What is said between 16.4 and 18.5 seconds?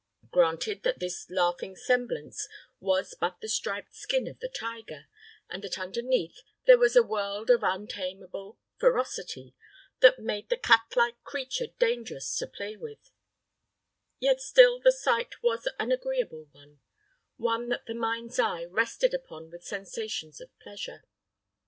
one, one that the mind's